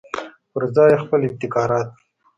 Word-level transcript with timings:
پرځای 0.53 0.89
یې 0.91 1.01
خپل 1.03 1.19
ابتکارات. 1.27 1.87